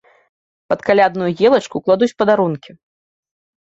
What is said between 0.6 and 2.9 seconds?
Пад калядную елачку кладуць падарункі.